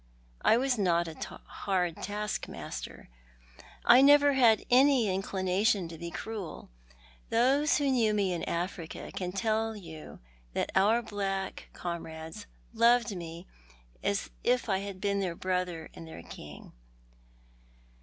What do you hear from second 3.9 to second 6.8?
never had any inclination to be cruel.